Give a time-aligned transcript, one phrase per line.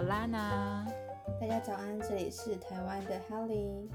[0.00, 0.86] Alana，
[1.38, 3.86] 大家早安，这里是台湾的 Helly，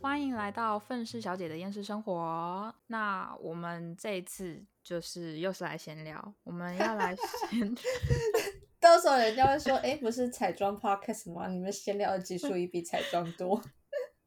[0.00, 2.72] 欢迎来到愤世小姐的厌世生活。
[2.86, 7.16] 那我们这一次就是又是来闲聊，我们要来
[7.50, 7.74] 闲，
[8.78, 11.48] 到时候人家会说，哎，不是彩妆 Podcast 吗？
[11.48, 13.60] 你们闲聊的集数也比彩妆多。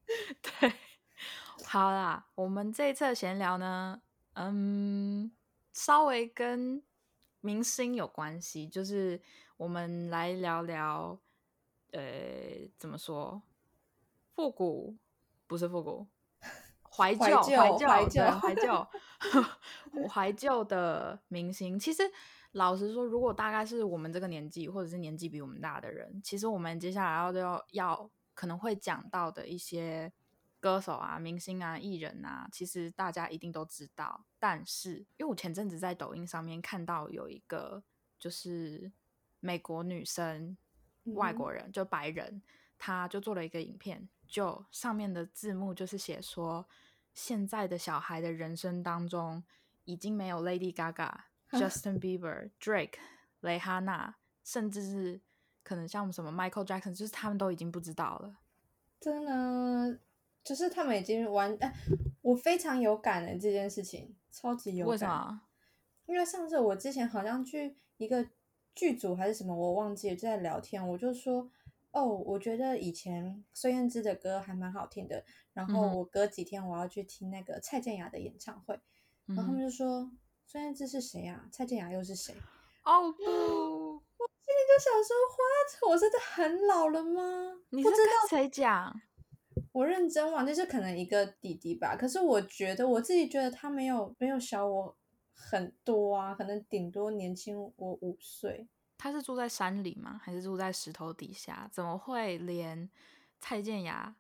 [0.59, 0.73] 对，
[1.63, 4.01] 好啦，我们这一次的闲聊呢，
[4.33, 5.31] 嗯，
[5.71, 6.83] 稍微跟
[7.39, 9.21] 明星有关系，就是
[9.57, 11.19] 我们来聊聊，
[11.91, 12.01] 呃，
[12.77, 13.41] 怎么说，
[14.35, 14.95] 复古
[15.47, 16.05] 不是复古，
[16.83, 18.87] 怀旧，怀旧怀旧怀旧，
[20.07, 21.79] 怀旧的明星。
[21.79, 22.03] 其实
[22.51, 30.13] 老实说，如果大概是我们这个年纪，或者是年纪比我们大的人，其实我们接下来要要要可能会讲到的一些
[30.59, 34.23] 歌手啊、明星啊、艺人啊，其实大家一定都知道。
[34.37, 37.83] 但是，因为我前阵子在抖音上面看到有一个，
[38.19, 38.91] 就是
[39.47, 40.57] 美国女生，
[41.15, 42.41] 外嗯国人，就白人，
[42.77, 46.67] 她就做了一个影片，就上面的字幕就是写说，
[47.13, 49.41] 现在的小孩的人生当中，
[49.85, 51.13] 已经没有 Lady Gaga、
[51.51, 52.95] Justin Bieber、Drake、
[53.39, 55.21] 蕾哈娜，甚至是
[55.63, 58.39] 可能像什么 Michael Jackson，就是他们都已经不知道了。
[58.99, 59.97] 真的，
[60.43, 61.73] 就是他们已经完，哎，
[62.21, 64.91] 我非常有感的这件事情，超级有感。
[64.91, 65.41] 为什么？
[66.05, 68.25] 因为上次我之前好像去一个
[68.77, 71.49] 剧组还是什么，我忘记了，就在聊天，我就说，
[71.89, 78.79] 哦，我觉得以前孙燕姿的歌还蛮好听的，然后我隔几天我要去听那个蔡健雅的演唱会，
[79.25, 80.11] 然后他们嗯就说
[80.45, 81.49] 孙燕姿是谁啊？
[81.51, 82.35] 蔡健雅又是谁？
[82.83, 85.91] 哦不，我心里就想说，what？
[85.91, 87.59] 我真的很老了吗？
[87.71, 88.93] 你不知是跟谁讲？
[89.73, 91.95] 我认真忘，就是可能一个弟弟吧。
[91.95, 94.95] 可是我觉得我自己觉得他没有没有小我
[95.33, 98.67] 很多啊，可能顶多年轻我五岁。
[98.97, 100.19] 他是住在山里吗？
[100.23, 101.69] 还是住在石头底下？
[101.71, 102.89] 怎么会连
[103.39, 104.15] 蔡健雅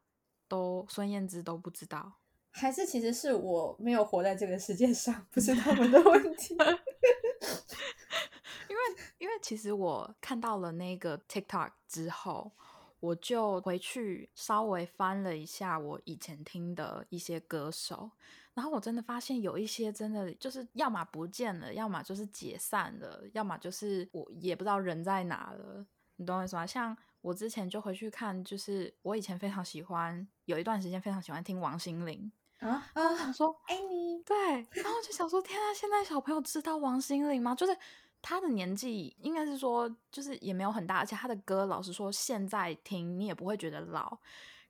[0.47, 2.13] 都孙燕姿都不知道？
[2.51, 6.55] 还是其实是我没有活在这个世界上，不是他们的问题。
[8.69, 8.81] 因为
[9.19, 12.51] 因为其实我看到了那个 TikTok 之后，
[12.99, 18.11] 我就回去稍微翻了一下我以前听的一些歌手，
[18.57, 25.85] 然后我真的发现有一些真的就是要么不见了，要么就是解散了，要么就是我也不知道人在哪了。
[26.15, 26.65] 你懂我意思吗？
[26.65, 33.31] 像我之前就回去看，就是我以前非常喜欢，有一段时间非常喜欢听王心凌，啊我想啊！
[33.31, 34.35] 说爱你，对，
[34.71, 37.53] 然后就想说，天啊，现在小朋友知道王心凌吗？
[37.53, 37.77] 就是
[38.23, 44.17] 他的年纪，应该是说，就是也没有很大，而且他的歌，老实说，现在听你也不会觉得老。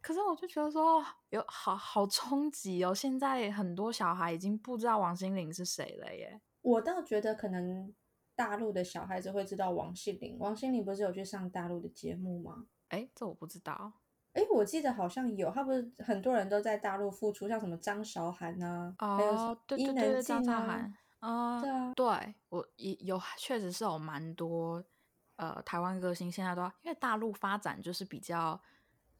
[0.08, 2.96] 可是我就觉得说，有好好冲击哦！
[2.96, 6.40] 现在很多小孩已经不知道王心凌是谁了耶。
[6.62, 7.94] 我倒觉得可能
[8.34, 10.40] 大陆的小孩子会知道王心凌。
[10.40, 12.68] 王心凌不是有去上大陆的节目吗？
[12.88, 13.92] 哎，这我不知道。
[14.32, 24.82] 哎，我记得好像有，他不是很多人都在大陆复出，像什么张韶涵啊，还有什哦对对对对，能静张韶啊，涵，啊、对啊，对我也有，确实是有蛮多
[25.36, 28.58] 呃台湾歌星现在都因为大陆发展就是比较，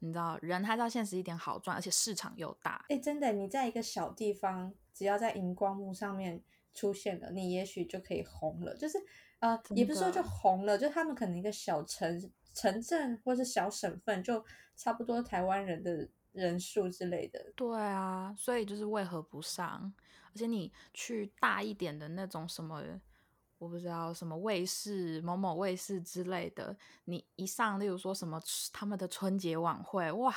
[0.00, 2.84] 你知道人还是要现实一点好赚，而且市场又大。
[2.88, 6.42] 哎，真的，你在一个小地方，只要在荧光幕上面
[6.72, 8.76] 出现了，你也许就可以红了。
[8.76, 8.98] 就是
[9.40, 14.44] 呃，也不是说就红了，就他们可能一个小城城镇或是小省份，就
[14.76, 17.52] 差不多台湾人的人数之类的。
[17.56, 19.92] 对啊，所以就是为何不上？
[20.32, 22.82] 而且你去大一点的那种什么，
[23.58, 28.40] 我不知道什么卫视、某某卫视之类的，你一上，例如说什么
[28.72, 30.34] 他们的春节晚会，哇，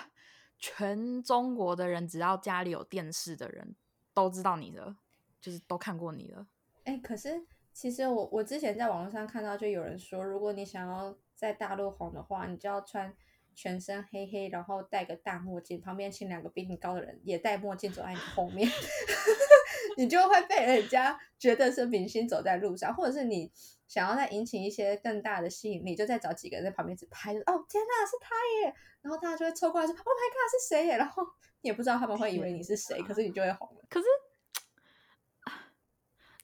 [0.57, 3.75] 全中国的人只要家里有电视的人
[4.13, 4.95] 都知道你的，
[5.39, 6.47] 就是都看过你了。
[6.83, 13.13] 哎，可是其实我我之前在网络上看到，就有人说，如果你想要在大陆红的话，你就要穿
[13.53, 18.67] 全身黑黑，然后戴个大墨镜，旁边请两个比你高的人也戴墨镜走在你后面，
[20.01, 23.51] 你就会被人家觉得是明星走在路上，或者是你
[23.87, 28.75] 想要再引起一些更大的吸引力，就再找几个人在旁边只拍，哦天呐，是他耶！
[29.01, 30.97] 然后大家就会凑过来说，Oh my god，是谁耶？
[30.97, 31.23] 然后
[31.61, 33.83] 你也不知道他们会以为你是谁，可是你就会红了。
[33.89, 34.05] 可是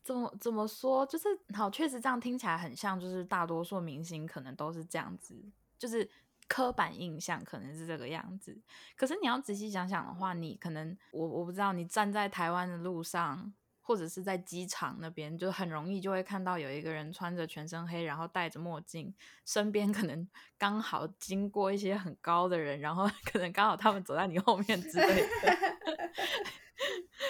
[0.03, 5.35] 怎么怎么说，就是好，确实这样听起来很像，就是大多数明星可能都是这样子，
[5.79, 6.07] 就是
[6.47, 8.57] 刻板印象可能是这个样子。
[8.95, 19.13] 可是你要仔细想想的话，你可能我我不知道，你站在台湾的路上，或者是在机场那边，就很容易就会看到有一个人穿着全身黑，然后戴着墨镜，
[19.45, 20.27] 身边可能
[20.57, 25.27] 刚好经过一些很高的人，然后 可能刚好他们走在你后面之类的。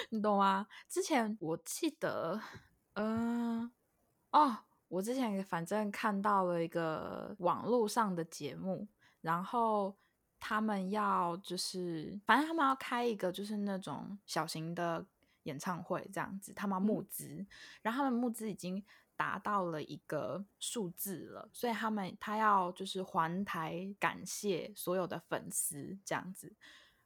[0.09, 0.67] 你懂吗？
[0.87, 2.39] 之前我记得，
[2.93, 3.71] 嗯、
[4.31, 8.87] 哦，我之前反正看到了一个网络上的节目，
[9.21, 9.95] 然后
[10.39, 15.05] 他们要就是，反正他们要开一个就是那种小型的
[15.43, 17.45] 演唱会这样子，他们要募资，
[17.81, 18.83] 然后他们募资已经
[19.15, 26.53] 达到了一个数字了，所以他们他要就是还台感谢所有的粉丝这样子。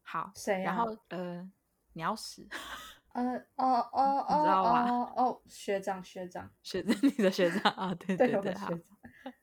[0.03, 0.65] 好，谁啊？
[0.65, 1.49] 然后呃，
[1.93, 2.47] 鸟屎
[3.13, 8.53] 呃，哦哦哦哦哦，学长学长， 学你的学长啊，对对，对学。
[8.53, 8.81] 长，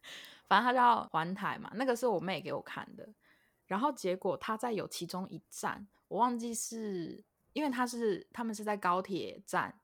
[0.49, 3.09] 反正他叫环台嘛，那个是我妹给我看的。
[3.67, 7.23] 然后结果他在有其中一站，我忘记是
[7.53, 9.79] 因为他是他们是在高铁站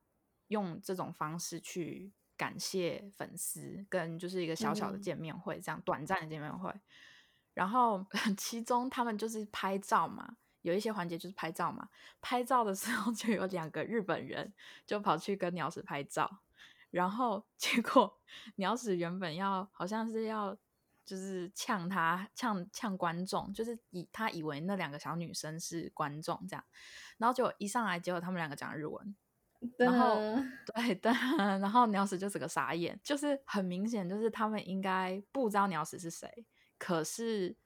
[0.49, 6.73] 用这种方式去感谢粉丝，跟就是一个小小的嗯见面会，这样短暂的见面会。
[7.53, 8.05] 然后
[8.39, 11.89] 其中他们就是拍照嘛，有一些环节就是拍照嘛。
[12.23, 14.53] 拍照的时候就有两个日本人
[14.87, 16.39] 就跑去跟鸟屎拍照，
[16.94, 18.20] 然后 结果
[18.56, 20.56] 鸟屎原本要好像是要
[21.05, 26.64] 就是呛他呛呛观众，就是以他以为那两个小女生是观众这样，
[27.19, 29.17] 然后就一上来结果他们两个讲日文，
[29.76, 36.46] 然后噔对 的，然后鸟屎就整个傻眼，就是很明显，就是他们应该不知道鸟屎是谁，
[36.79, 37.56] 可是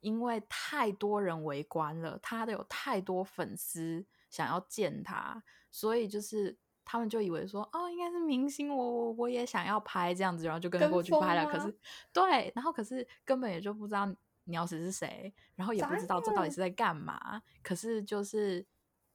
[0.00, 6.58] 因为太多人围观了，他的有太多粉丝想要见他，所以就是
[6.90, 11.46] 他们就以为说，哦，应该是明星，我我我也想要拍这样子，然后就跟跟过去拍了。
[11.48, 11.72] 可是
[12.12, 14.12] 对，然后可是根本也就不知道
[14.46, 17.40] 鸟屎是谁，然后也不知道这到底是在干嘛。
[17.62, 18.66] 可是就是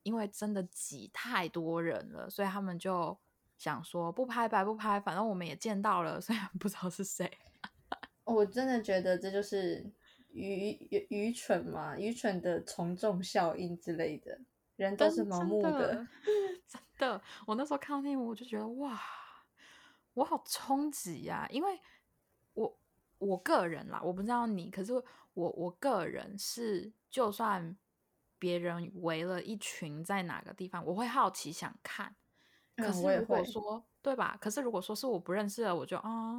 [0.04, 3.18] 因为真的挤太多人了，所以他们就
[3.58, 7.30] 想说不拍白不拍，反正我们也见到了，虽然不知道是谁。
[8.24, 9.86] 我真的觉得这就是
[10.32, 14.40] 愚愚愚蠢嘛，愚蠢的从众效应之类的，
[14.76, 16.08] 人都是盲目的的，
[16.68, 17.22] 真的。
[17.48, 19.00] 我那时候看到那一幕，我就觉得哇，
[20.14, 21.80] 我好冲击呀、因为
[22.54, 22.78] 我
[23.18, 24.94] 我个人啦，我不知道你，可是
[25.34, 27.78] 我我个人是，就算
[28.38, 32.16] 别人围了一群在哪个地方，我会好奇想看。
[32.76, 34.38] 可嗯我也是如果会说对吧？
[34.40, 36.36] 可是如果说是我不认识的，我就啊、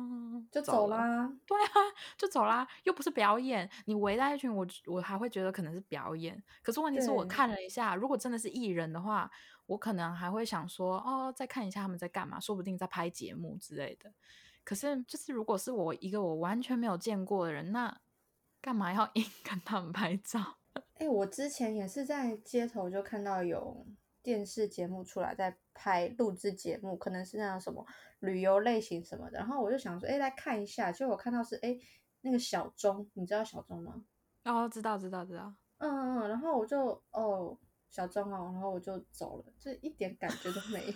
[0.52, 1.28] 就走啦。
[1.44, 1.70] 对啊，
[2.16, 6.40] 就走啦，又不是表演，你围在一群，我我还会觉得可能是表演。
[6.62, 9.28] 可是问题是我看了一下，如果真的是艺人的话，
[9.66, 14.12] 我可能还会想说，哦，再看一下他们在干嘛，说不定在拍节目之类的。
[14.62, 18.00] 可是就是如果是我一个我完全没有见过的人，那
[18.60, 20.58] 干嘛要硬 跟他们拍照？
[20.98, 23.84] 哎、我之前也是在街头就看到有
[24.26, 27.86] 电视节目出来在拍录制节目，可能是那种什么
[28.18, 31.78] 旅游类型什么的，然后我就想说，哎、来看一下，结果我看到是哎、
[32.22, 34.02] 那个小钟，你知道小钟吗？
[34.42, 37.56] 哦，知道知道知道，嗯嗯，嗯然后我就哦
[37.88, 40.92] 小钟哦，然后我就走了，就一点感觉都没有。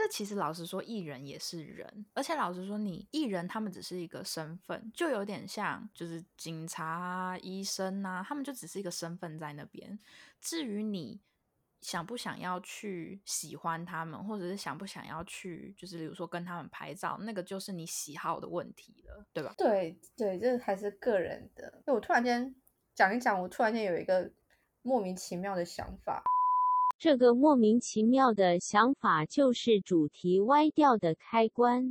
[0.00, 9.98] 这其实老实说，艺人也是人，而且老实说，你艺人他们只是一个身份，就有点像就是警察啊、医生啊，他们就只是一个身份在那边。
[10.40, 11.20] 至于你
[11.82, 19.54] 想不想要去喜欢他们，或者是想不想要去，就是比如说跟他们拍照，那个就是你喜好的问题了，对吧？
[19.58, 21.82] 对对，这还是个人的。
[21.84, 22.54] 我突然间
[22.94, 24.32] 讲一讲，我突然间有一个
[24.80, 26.22] 莫名其妙的想法。
[27.00, 31.90] 这个莫名其妙的想法就是主题歪掉的开关。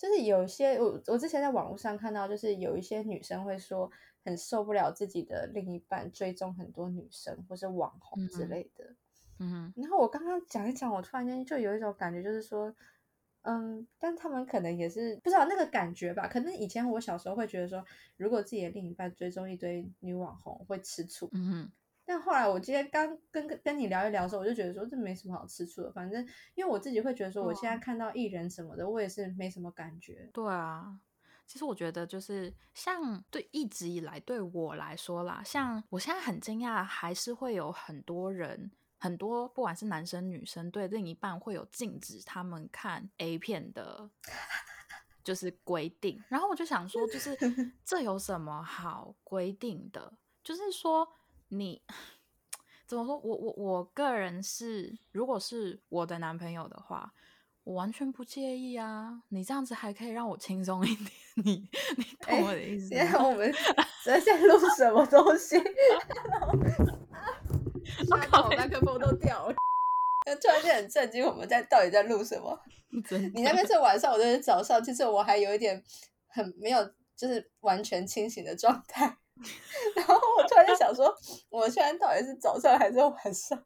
[0.00, 3.90] 就是有些我我之前在网络上看到，就是有一些女生会说
[4.24, 8.84] 很受不了自己的另一半追踪很多女生或是网红之嗯类的。
[9.40, 12.72] 嗯然后我刚刚讲一讲，我突然间就有一种感觉，就是说，
[13.42, 16.28] 嗯，但他们可能也是不知道那个感觉吧。
[16.28, 17.84] 可能以前我小时候会觉得说，
[18.16, 21.72] 如果自己的另一半追踪一堆女网红会吃醋，嗯哼，
[22.08, 25.92] 但后来我今天刚跟跟跟你聊一聊的时候，我就觉得说这没什么好吃醋的。
[25.92, 30.30] 反正因为我自己会觉得说，我现在哦看到艺人什么的，我也是没什么感觉。
[30.32, 30.98] 对啊。
[31.46, 44.10] 其实我觉得，就是像对一直以来对我来说啦，像我现在很惊讶，还是会有很多人，很多不管是男生女生，对另一半会有禁止他们看 A 片的，
[45.22, 46.22] 就是规定。
[46.28, 47.36] 然后我就想说，就是
[47.84, 50.18] 这有什么好规定的？
[50.44, 51.06] 就是说
[51.48, 51.82] 你
[52.86, 53.18] 怎么说？
[53.18, 57.12] 我我我个人是，如果是我的男朋友的话，
[57.64, 59.22] 我完全不介意啊。
[59.28, 61.10] 你这样子还可以让我轻松一点，
[61.44, 63.18] 你你懂我的意思现在？
[63.18, 63.52] 我们
[64.04, 65.56] 在在录什么东西？
[68.08, 69.54] 我麦克风都掉了。
[70.42, 72.58] 突然间很震惊，我们在到底在录什么？
[73.34, 75.82] 你那边是晚上，我这边是早上，其实我还有一点
[76.26, 76.84] 很没有，
[77.16, 79.16] 就是完全清醒的状态。
[79.94, 81.14] 然后我突然就想说，
[81.50, 83.62] 我现在到底是早上还是晚上？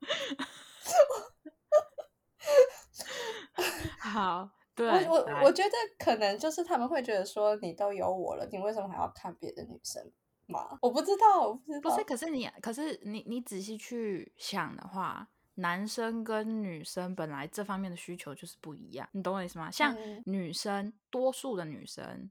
[3.98, 10.10] 好，对，我我我觉得可能就是他们会觉得说你都有我了，你为什么还要看别的女生
[10.46, 10.78] 嘛？
[10.82, 11.90] 我不知道，我不知道。
[11.90, 19.70] 不是，可是你，可是你，你仔细去想的话，男生跟女生本来这方面的需求就是不一样，你懂我意思吗？
[19.70, 22.30] 像嗯女生，多数的女生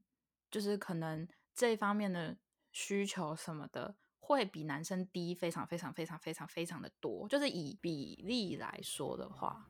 [0.49, 2.35] 就是可能这一方面的
[2.71, 9.67] 需求什么的，会比男生低非常非常非常非常非常的多，就是以比例来说的话，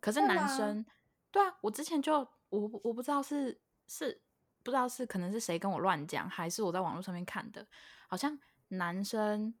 [0.00, 0.84] 可是男生，
[1.30, 2.14] 对啊，我之前就
[2.48, 4.20] 我我不知道是是
[4.62, 7.66] 不知道是可能是谁跟我乱讲，还是我在网络上面看的，
[8.08, 9.52] 好像男生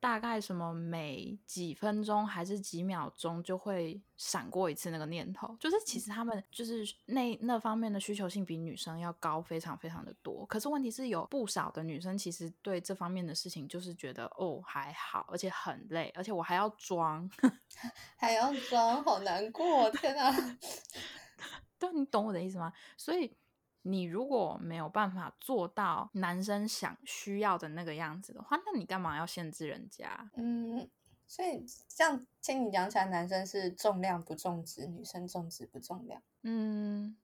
[0.00, 10.46] 大概什么每几分钟还是几秒钟就会闪过一次那个念头，就是其实他们就是那那方面的需求性比女生要高非常非常的多。
[10.46, 17.30] 可是问题是有不少的女生其实对这方面的事情就是觉得哦还好，而且很累，而且我还要装。
[18.16, 20.30] 还要装，好难过，天哪！
[21.78, 22.72] 对，你懂我的意思吗？
[22.96, 23.34] 所以
[23.82, 30.30] 你如果没有办法做到男生想需要的那个样子的话，那你干嘛要限制人家？
[30.34, 30.88] 嗯，
[31.26, 36.22] 所以这样听你讲起来，男生是重量不重质，女生重质不重量。
[36.42, 37.16] 嗯，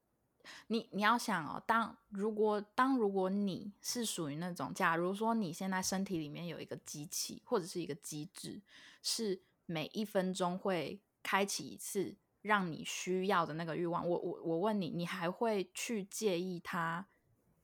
[0.68, 8.62] 你你要想哦，当如果当如果你是属于那种，假如说你现在身体里面有一个机器或者是一个机制，
[9.02, 12.16] 是每一分钟会开启一次
[12.46, 17.06] 让你需要的那个欲望，我我我问你，你还会去介意它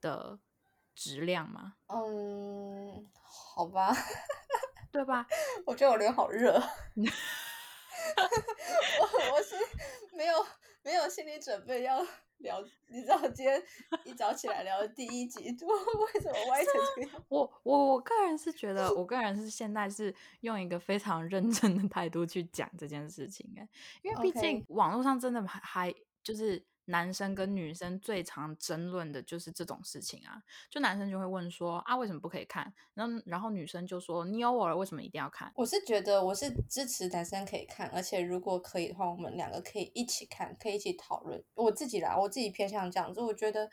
[0.00, 0.38] 的
[0.94, 1.74] 质量吗？
[1.88, 3.94] 嗯，好吧，
[4.92, 5.26] 对吧？
[5.64, 6.52] 我觉得我脸好热。
[8.98, 9.54] 我我是
[10.14, 10.46] 没有
[10.84, 12.04] 没有心理准备要
[12.38, 13.62] 聊，你知道今天
[14.04, 15.68] 一早起来聊的第一集，我
[16.06, 17.24] 为什么歪成这样？
[17.30, 23.68] 我我我个人是觉得，我个人是现在是用一个非常认真的态度去讲这件事情哎，
[24.02, 35.52] 因为毕竟网络上真的还还就是男生跟女生最常争论的就是这种事情啊，就男生就会问说啊为什么不可以看，然后然后女生就说你有我了为什么一定要看？
[35.54, 41.42] 我是觉得我是支持男生可以看，而且如果可以的话，我们两个可以一起看，可以一起讨论。
[41.54, 43.70] 我自己啦，我自己偏向这样子，我觉得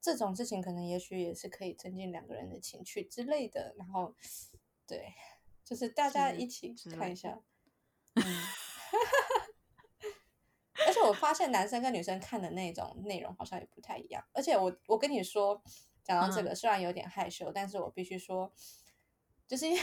[0.00, 3.74] 这种事情可能也许也是可以增进两个人的情趣之类的。
[3.78, 4.14] 然后，
[4.86, 5.14] 对，
[5.64, 7.40] 就是大家一起看一下。
[11.10, 14.24] 我发现男生跟女生看的那种内容好像也不太一样。
[14.32, 15.60] 而且我我跟你说，
[16.04, 18.52] 讲到这嗯个，虽然有点害羞，但是我必须说，
[19.46, 19.80] 就是因为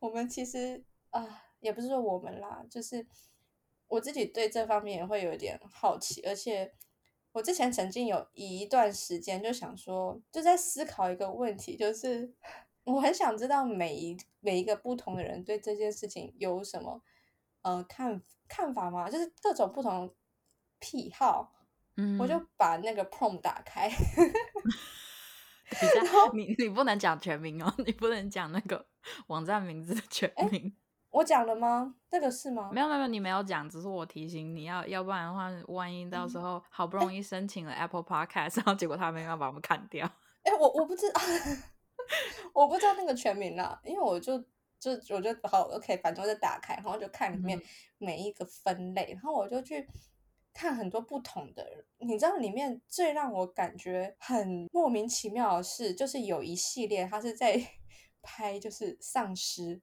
[0.00, 3.06] 我们其实啊、也不是说我们啦，就是
[3.88, 6.72] 我自己对这方面也会有点好奇，而且
[7.32, 12.32] 我之前曾经有一段时间就想说，就在思考一个问题，就是
[12.84, 17.02] 我很想知道每一每一个不同的人对这件事情有什么
[17.62, 19.10] 呃看看法吗？
[19.10, 20.14] 就是各种不同
[20.80, 21.52] 癖好，
[21.96, 23.88] 嗯，我就把那个 prom 打开，
[26.34, 28.84] 你你不能讲全名哦，你不能讲那个
[29.28, 30.74] 网站名字的全名。
[31.10, 31.96] 我讲了吗？
[32.08, 32.70] 这个是吗？
[32.72, 40.08] 没有没有，你没有讲，只是我提醒你要，要不然的话，万一到时嗯候好不容易申请了 Apple Podcast，然后结果他们要把我们砍掉。
[40.44, 41.20] 哎、我我不知道，
[42.54, 44.38] 我不知道那个全名啦，因为我就
[44.78, 47.62] 就我就好 OK，反正我就打开，然后就看里面嗯
[47.98, 49.84] 每一个分类，然后我就去
[50.52, 51.84] 看很多不同的人。
[51.98, 57.60] 你知道里面最让我感觉很莫名其妙的是，就是有一系列他是在
[58.22, 59.80] 拍就是丧尸。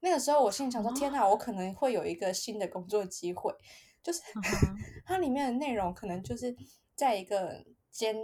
[0.00, 3.54] 那个时候我心里想说，天哪，我可能会有一个新的工作机会，
[4.02, 4.20] 就是
[5.04, 6.56] 它里面的内容可能就是
[6.94, 8.16] 在一个监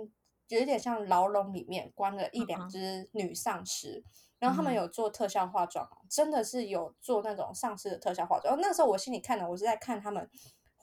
[0.49, 4.02] 有一点像牢笼里面关了一两只女丧尸，
[4.38, 8.59] 然后他们有做特效化妆，真的是有做那种丧尸的特效化妆。
[8.61, 10.31] 那时候我心里看的，我是在看他们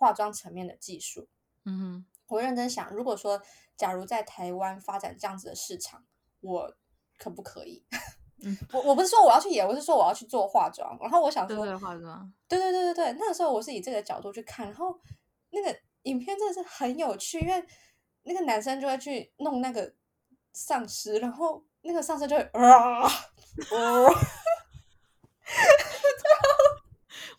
[0.03, 1.29] 化妆层面的技术。
[1.63, 3.41] 嗯哼，我认真想，如果说
[3.77, 6.03] 假如在台湾发展这样子的市场，
[6.41, 6.75] 我
[7.17, 7.85] 可不可以？
[8.45, 10.97] 嗯我我不是说我要去演，我是说我要去做化妆。
[10.99, 12.33] 然后我想说，化妆。
[12.49, 14.99] 对对对对对，那个时候我是以这个角度去看，然后
[15.51, 17.65] 那个影片真的是很有趣，因为
[18.23, 19.93] 那个男生就会去弄那个
[20.51, 23.07] 丧尸，然后那个丧尸就会啊，
[23.71, 24.13] 哦，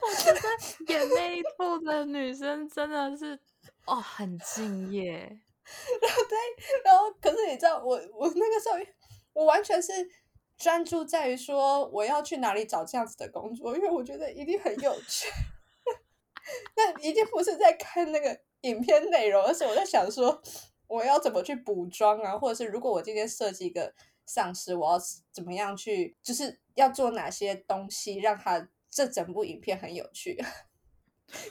[0.07, 3.39] 我觉得演那一部的女生真的是
[3.87, 5.41] 哦，很敬业。
[6.03, 6.39] 然后对，
[6.85, 8.77] 然后可是你知道，我我那个时候
[9.33, 9.93] 我完全是
[10.59, 15.29] 专注在于说我要去哪里找这样子的工作，因为我觉得一定很有趣。
[16.77, 20.43] 那一定不是在看那个影片内容，而是我在想说
[20.87, 23.95] 我要怎么去补妆啊，或者是如果我今天设计一个
[24.27, 24.99] 丧尸，我要
[25.33, 30.39] 怎么样去，就是要做哪些东西让它这整部影片很有趣。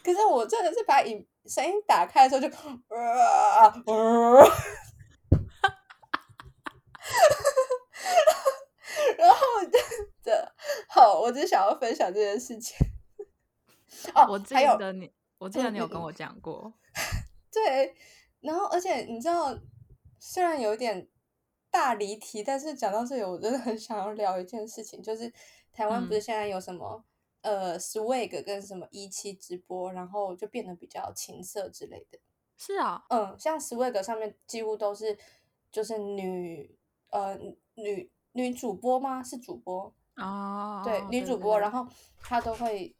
[0.03, 2.47] 可是我真的是把影声音打开的时候就，
[2.87, 2.95] 呃
[3.85, 4.45] 呃
[9.17, 9.37] 然后
[10.23, 10.55] 的
[10.87, 12.77] 好，我只想要分享这件事情。
[14.13, 16.73] 哦，我记得你，我记得你有跟我讲过，
[17.51, 17.95] 对，
[18.41, 19.57] 然后而且你知道，
[20.19, 21.09] 虽然有点
[21.69, 25.33] 大离题，但是讲到这里，我真的很想要聊一件事情，就是
[25.71, 27.03] 台湾不是嗯现在有什么、
[27.43, 32.19] 呃 swag 跟什么一期直播，然后就变得比较情色之类的。
[32.57, 35.17] 是啊，嗯，像 swag 上面几乎都是
[35.71, 36.77] 就是女
[37.11, 37.37] 呃
[37.75, 39.23] 女女主播吗？
[39.23, 42.95] 是主播，哦，对，女主播，然后后她都会，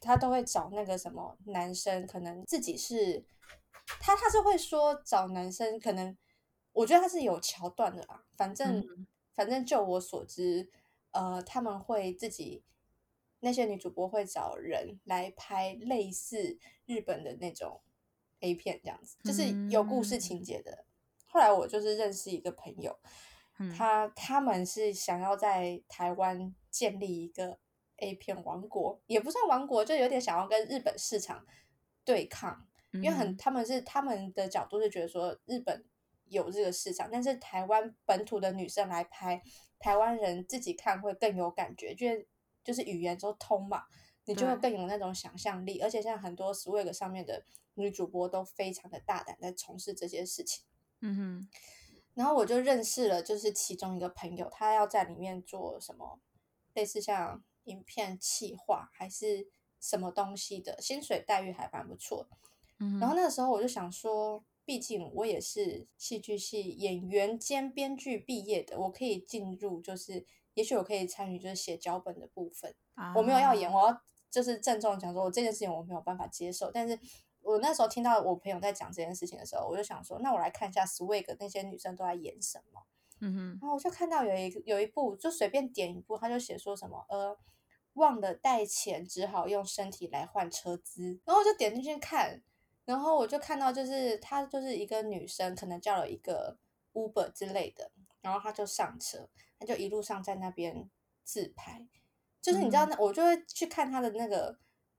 [0.00, 3.24] 她都会找那个什么男生，可能自己是，
[4.00, 6.16] 她她是会说找男生，可能
[6.72, 8.24] 我觉得她是有桥段的啦。
[8.36, 10.70] 反正、嗯反正就我所知，
[11.10, 12.62] 呃，他们会自己
[13.44, 17.82] 那些女主播会找人来拍类似日本的那种
[18.40, 20.86] A 片，这样子，就是有故事情节的。
[21.26, 22.98] 后来我就是认识一个朋友，
[23.58, 23.70] 嗯。
[23.74, 27.58] 他他们是想要在台湾建立一个
[27.98, 31.44] A 片王国，也不算王国，就有点想要跟日本市场
[32.04, 33.36] 对抗，因为很嗯。
[33.36, 35.84] 他们是他们的角度是觉得说日本
[36.24, 39.42] 有这个市场，但是台湾本土的女生来拍，
[39.78, 42.26] 台湾人自己看会更有感觉，因为
[42.64, 43.84] 就是语言都通嘛，
[44.24, 47.44] 你就会更有那种想象力，而且像很多 Swag 上面的
[47.74, 50.64] 女主播都非常的大胆在从事这些事情。
[51.00, 51.48] 嗯哼，
[52.14, 56.18] 然后我就认识了，就是其中一个朋友，他要在里面做什么，
[56.72, 59.48] 类似像影片企划还是
[59.80, 62.26] 什么东西的，薪水待遇还蛮不错。
[62.78, 72.74] 嗯，然后那个时候我就想说，毕竟我也是戏剧系演员兼编剧毕业的，我可以进入，就是也许我可以参与就是写脚本的部分。
[73.14, 76.70] 我没有要演，啊我要就是郑重地讲说，我这件事情我没有办法接受。
[76.70, 76.98] 但是
[77.42, 82.82] 我那时候听到我朋友在讲这件事情的时候，我就想说，那我来看一下 Swag 那些女生都在演什么。
[83.20, 87.38] 嗯哼，然后我就看到有一有一部，就随便点一部，他就写说什么呃，
[87.94, 91.20] 忘了带钱，只好用身体来换车资。
[91.24, 92.42] 然后我就点进去看，
[92.84, 96.58] 然后我就看到就是她就是一个女生，可能叫了一个
[96.92, 99.28] Uber 之类的，然后她就上车，
[99.64, 100.90] 她就一路上在那边
[101.22, 101.86] 自拍，
[102.42, 104.58] 就是你知道那、我就会去看他的那个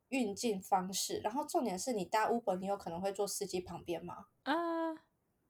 [0.10, 4.25] 运镜方式，然后重点是你搭 Uber，你有可能会坐司机旁边吗？
[4.43, 4.95] 呃，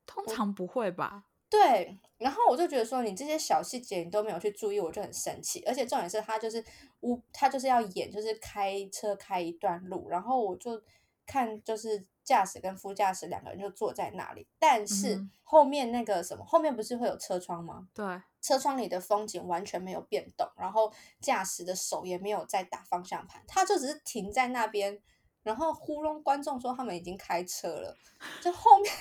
[0.06, 1.26] 通常不会吧？
[1.50, 5.64] 对，然后我就觉得说你这些小细节你都没有去注意，我就很生气。
[5.66, 6.62] 而且重点是他就是
[7.02, 10.82] 乌，他就是要演，就是开车开一段路，然后我就
[11.26, 17.88] 看就是驾驶跟副驾驶两个人就坐在那里，但是后面那个什么，后面不是会有车窗吗？
[17.94, 25.02] 对，车窗里的风景完全没有变动，然后驾驶的手也没有在打方向盘，他就只是停在那边，
[25.42, 27.98] 然后糊弄观众说他们已经开车了。
[28.44, 28.94] 就后面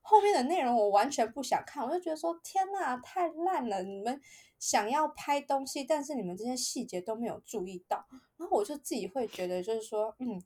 [0.00, 3.82] 后面的内容我完全不想看，我就觉得说天呐，太烂了！
[3.84, 4.20] 你们
[4.58, 8.04] 想要拍东西，但是你们这些细节都没有注意到，
[8.36, 10.42] 然后我就自己会觉得就是说，嗯。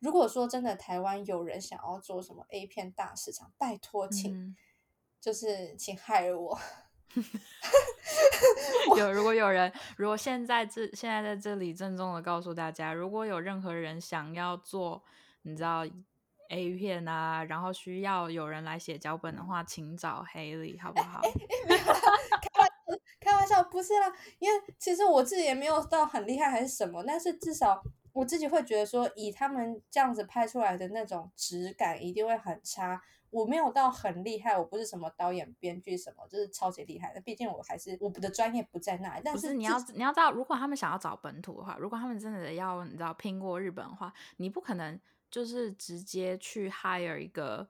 [0.00, 4.54] 如果说真的台湾有人想要做什么 A 片大市场，拜托请、嗯
[5.18, 6.58] 就是请害我。
[8.96, 15.02] 有 如果有人，如果现在这现在在这里郑重的告诉大家，如果有任何人想要做，
[15.42, 15.86] 你知道
[16.50, 21.20] A 片啊，然后需要有人来写脚本的话，请找 Haley 好不好？
[23.20, 33.00] 开玩笑，不是啦，因为其实我自己也没有到很厉害还是什么，但是至少我自己会觉得说，以他们这样子拍出来的那种质感，一定会很差。
[33.34, 37.20] 我没有到很厉害，我不是什么导演、编剧什么，就是超级厉害的。
[37.20, 39.22] 毕竟我还是我的专业不在那里。
[39.24, 44.98] 但不是你要你要知道，如果他们想要找本土的话，如果他们真的要你知道拼过日本的话，你不可能
[45.30, 47.68] 就是直接去 hire 一个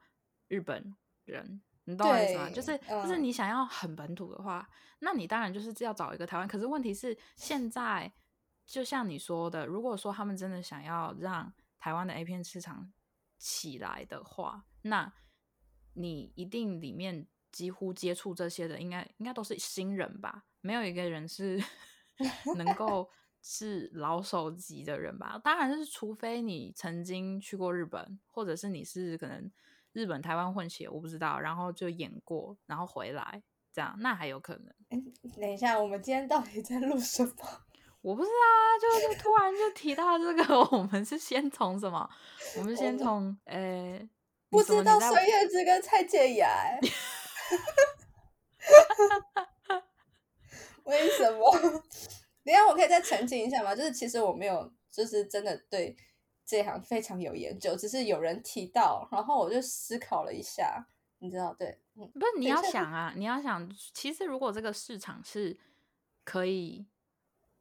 [0.48, 2.50] 日本人，你懂我意思吗？
[2.50, 6.46] 就是就是嗯你想要很本土的话，那你当然就是要找一个台湾。
[6.46, 8.12] 可是问题是现在
[8.66, 12.92] 就像你说的，如果说他们真的想要让台湾的 A 片市场
[13.38, 15.10] 起来的话，那
[15.94, 20.44] 你一定里面几乎接触这些的，应该应该都是新人吧？
[20.60, 21.62] 没有一个人是
[22.56, 23.08] 能够
[23.42, 25.38] 是老手级的人吧？
[25.42, 29.50] 当然是，除非你曾经去过日本，或者是你是可能
[29.92, 34.74] 日本台湾混血，我不知道，然后就演过，然后回来这样，那还有可能。
[35.40, 37.32] 等一下，我们今天到底在录什么？
[38.00, 42.08] 我不知道啊，就就突然就提到这个，我们是先从什么？
[42.58, 44.08] 我们先从呃，你
[44.54, 46.78] 不知道孙燕姿跟蔡健雅、欸，
[50.84, 51.50] 为什么？
[52.44, 53.74] 等下我可以再澄清一下吗？
[53.74, 55.96] 就是其实我没有，就是真的对
[56.44, 60.86] 这行非常有研究，只是有人提到，然后我就思考了一下，
[61.18, 65.58] 你知道，对，嗯，不是你要想啊，你要想，其实如果这个市场是
[66.22, 66.86] 可以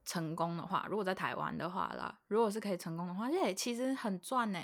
[0.06, 4.60] 成功的话，如果在台湾的话啦，如果是可以成功的话，这其实很赚呢。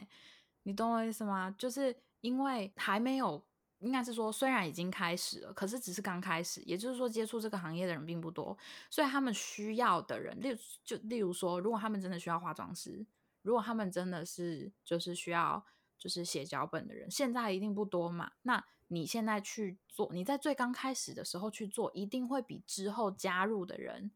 [0.64, 1.56] 你懂我意思吗？
[1.58, 3.46] 就是因为还没有，
[3.80, 8.58] 应该是说虽然已经开始了，可是只是刚开始，也就是说接触这个行业的人并不多，
[8.90, 13.06] 所以他们需要的人，例如就例如说，如果他们真的需要化妆师，
[13.42, 15.66] 如果他们真的是就是需要
[15.98, 18.32] 就是写脚本的人，现在一定不多嘛。
[18.42, 24.12] 那你现在去做，你在最刚开始的时候去做，一定会比之后加入的人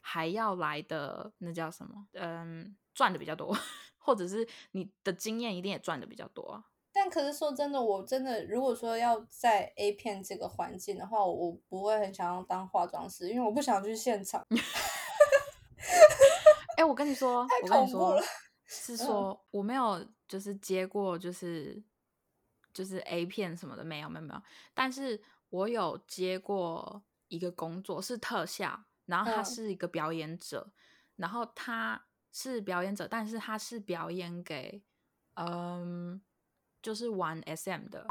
[0.00, 2.08] 还要来的那叫什么？
[2.12, 3.56] 嗯，赚的比较多，
[3.98, 6.64] 或者是你的经验一定也赚的比较多。
[7.00, 14.44] 但可是说真的，我真的如果说要在 A 片这个环境的话，我我不会很想要当化妆师，因为我不想去现场。
[16.76, 18.22] 哎、我跟你说，太我跟你说恐怖了，
[18.66, 19.06] 是嗯。
[19.06, 21.80] 说我没有就是接过就是
[22.72, 24.42] 就是 A 片什么的，没有没有没有，
[24.74, 29.44] 但是我有接过一个工作是特效，然后他嗯。
[29.44, 30.72] 是一个表演者，
[31.14, 34.82] 然后他是表演者，但是他是表演给
[35.34, 36.20] 嗯
[36.88, 38.06] 就是玩 SM 的，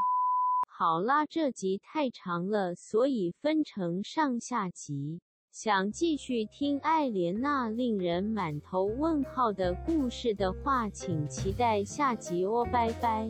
[0.68, 5.18] 好啦，这集太长了，所以分成上下集。
[5.50, 13.28] 想继续听艾莲娜令人满头问号的故事的话，请期待下集哦，拜拜。